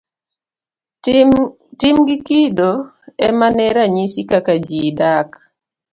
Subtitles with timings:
[1.79, 2.71] Tim gi kido
[3.27, 5.29] emane ranyiso kaka ji dak.